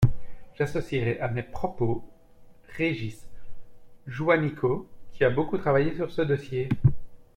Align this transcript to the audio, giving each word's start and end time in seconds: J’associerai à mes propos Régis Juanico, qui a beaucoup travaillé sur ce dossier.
J’associerai 0.57 1.19
à 1.19 1.27
mes 1.27 1.43
propos 1.43 2.03
Régis 2.69 3.21
Juanico, 4.07 4.87
qui 5.11 5.23
a 5.23 5.29
beaucoup 5.29 5.59
travaillé 5.59 5.93
sur 5.93 6.09
ce 6.09 6.23
dossier. 6.23 6.69